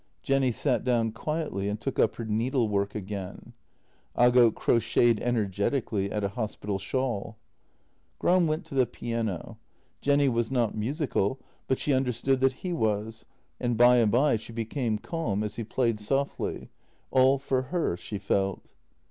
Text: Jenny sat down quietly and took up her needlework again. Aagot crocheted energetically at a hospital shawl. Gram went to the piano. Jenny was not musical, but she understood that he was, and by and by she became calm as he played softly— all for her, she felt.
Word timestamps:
Jenny 0.23 0.51
sat 0.51 0.83
down 0.83 1.11
quietly 1.11 1.69
and 1.69 1.79
took 1.79 1.99
up 1.99 2.15
her 2.15 2.25
needlework 2.25 2.95
again. 2.95 3.53
Aagot 4.17 4.55
crocheted 4.55 5.19
energetically 5.21 6.11
at 6.11 6.23
a 6.23 6.29
hospital 6.29 6.79
shawl. 6.79 7.37
Gram 8.17 8.47
went 8.47 8.65
to 8.65 8.73
the 8.73 8.87
piano. 8.87 9.59
Jenny 10.01 10.27
was 10.27 10.49
not 10.49 10.73
musical, 10.75 11.39
but 11.67 11.77
she 11.77 11.93
understood 11.93 12.39
that 12.39 12.53
he 12.65 12.73
was, 12.73 13.25
and 13.59 13.77
by 13.77 13.97
and 13.97 14.11
by 14.11 14.37
she 14.37 14.51
became 14.51 14.97
calm 14.97 15.43
as 15.43 15.57
he 15.57 15.63
played 15.63 15.99
softly— 15.99 16.71
all 17.11 17.37
for 17.37 17.61
her, 17.69 17.95
she 17.95 18.17
felt. 18.17 18.73